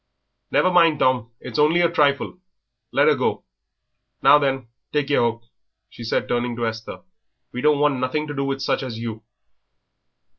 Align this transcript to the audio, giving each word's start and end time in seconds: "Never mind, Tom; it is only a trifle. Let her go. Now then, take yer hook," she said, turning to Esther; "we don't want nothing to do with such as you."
"Never 0.49 0.71
mind, 0.71 0.97
Tom; 0.97 1.29
it 1.39 1.51
is 1.51 1.59
only 1.59 1.81
a 1.81 1.87
trifle. 1.91 2.39
Let 2.91 3.07
her 3.07 3.13
go. 3.13 3.43
Now 4.23 4.39
then, 4.39 4.67
take 4.91 5.11
yer 5.11 5.19
hook," 5.21 5.43
she 5.91 6.03
said, 6.03 6.27
turning 6.27 6.55
to 6.55 6.65
Esther; 6.65 7.01
"we 7.51 7.61
don't 7.61 7.77
want 7.77 7.99
nothing 7.99 8.25
to 8.25 8.33
do 8.33 8.43
with 8.45 8.63
such 8.63 8.81
as 8.81 8.97
you." 8.97 9.21